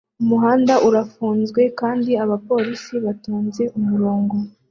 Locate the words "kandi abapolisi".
1.79-2.93